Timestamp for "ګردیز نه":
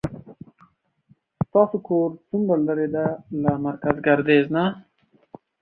4.05-4.63